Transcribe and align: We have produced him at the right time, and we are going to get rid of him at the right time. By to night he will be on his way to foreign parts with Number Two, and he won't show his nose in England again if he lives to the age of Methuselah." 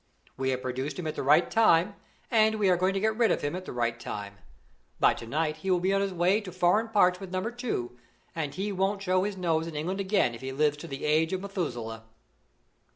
We 0.35 0.49
have 0.49 0.63
produced 0.63 0.97
him 0.97 1.05
at 1.05 1.13
the 1.13 1.21
right 1.21 1.47
time, 1.51 1.93
and 2.31 2.55
we 2.55 2.69
are 2.71 2.75
going 2.75 2.95
to 2.95 2.99
get 2.99 3.15
rid 3.15 3.29
of 3.29 3.43
him 3.43 3.55
at 3.55 3.65
the 3.65 3.71
right 3.71 3.99
time. 3.99 4.39
By 4.99 5.13
to 5.13 5.27
night 5.27 5.57
he 5.57 5.69
will 5.69 5.79
be 5.79 5.93
on 5.93 6.01
his 6.01 6.11
way 6.11 6.41
to 6.41 6.51
foreign 6.51 6.87
parts 6.89 7.19
with 7.19 7.29
Number 7.29 7.51
Two, 7.51 7.99
and 8.35 8.55
he 8.55 8.71
won't 8.71 9.03
show 9.03 9.23
his 9.25 9.37
nose 9.37 9.67
in 9.67 9.75
England 9.75 9.99
again 9.99 10.33
if 10.33 10.41
he 10.41 10.51
lives 10.51 10.77
to 10.77 10.87
the 10.87 11.05
age 11.05 11.33
of 11.33 11.41
Methuselah." 11.41 12.05